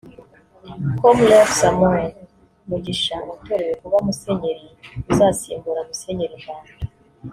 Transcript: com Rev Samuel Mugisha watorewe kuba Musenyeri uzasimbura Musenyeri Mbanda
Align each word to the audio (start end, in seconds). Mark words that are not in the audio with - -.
com 0.99 1.11
Rev 1.29 1.45
Samuel 1.59 2.09
Mugisha 2.69 3.15
watorewe 3.29 3.73
kuba 3.81 3.97
Musenyeri 4.05 4.67
uzasimbura 5.11 5.81
Musenyeri 5.89 6.35
Mbanda 6.41 6.73